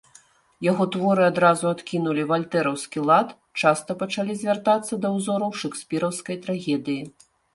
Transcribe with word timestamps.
Яго 0.71 0.83
творы 0.93 1.23
адразу 1.31 1.65
адкінулі 1.73 2.23
вальтэраўскі 2.31 2.99
лад, 3.09 3.35
часта 3.61 3.97
пачалі 4.01 4.39
звяртацца 4.41 4.93
да 5.05 5.13
ўзораў 5.19 5.51
шэкспіраўскай 5.65 6.41
трагедыі. 6.47 7.01